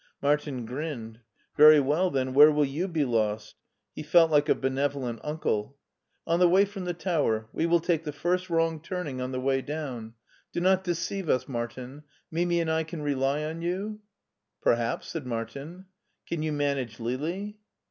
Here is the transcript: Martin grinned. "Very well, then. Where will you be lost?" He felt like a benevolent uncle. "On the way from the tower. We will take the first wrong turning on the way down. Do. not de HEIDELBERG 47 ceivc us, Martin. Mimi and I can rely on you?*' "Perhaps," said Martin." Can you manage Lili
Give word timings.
Martin 0.19 0.65
grinned. 0.65 1.19
"Very 1.55 1.79
well, 1.79 2.09
then. 2.09 2.33
Where 2.33 2.49
will 2.51 2.65
you 2.65 2.87
be 2.87 3.05
lost?" 3.05 3.55
He 3.95 4.01
felt 4.01 4.31
like 4.31 4.49
a 4.49 4.55
benevolent 4.55 5.19
uncle. 5.23 5.77
"On 6.25 6.39
the 6.39 6.49
way 6.49 6.65
from 6.65 6.85
the 6.85 6.95
tower. 6.95 7.47
We 7.53 7.67
will 7.67 7.79
take 7.79 8.03
the 8.03 8.11
first 8.11 8.49
wrong 8.49 8.81
turning 8.81 9.21
on 9.21 9.31
the 9.31 9.39
way 9.39 9.61
down. 9.61 10.15
Do. 10.53 10.59
not 10.59 10.83
de 10.83 10.93
HEIDELBERG 10.93 11.25
47 11.27 11.27
ceivc 11.27 11.29
us, 11.35 11.47
Martin. 11.47 12.03
Mimi 12.31 12.59
and 12.59 12.71
I 12.71 12.83
can 12.83 13.03
rely 13.03 13.43
on 13.43 13.61
you?*' 13.61 13.99
"Perhaps," 14.63 15.09
said 15.09 15.27
Martin." 15.27 15.85
Can 16.27 16.41
you 16.41 16.51
manage 16.51 16.99
Lili 16.99 17.59